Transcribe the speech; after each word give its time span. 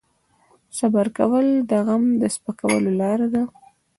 صبر 0.77 1.07
کول 1.17 1.47
د 1.69 1.71
غم 1.85 2.03
د 2.21 2.23
سپکولو 2.35 2.89
لاره 3.01 3.27
ده. 3.33 3.43